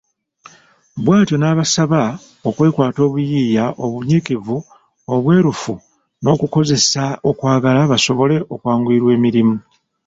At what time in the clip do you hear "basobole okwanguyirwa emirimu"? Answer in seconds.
7.91-9.55